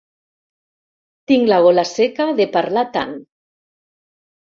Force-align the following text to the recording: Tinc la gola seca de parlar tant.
Tinc 1.31 1.45
la 1.51 1.59
gola 1.67 1.83
seca 1.89 2.27
de 2.39 2.47
parlar 2.55 2.85
tant. 2.97 3.13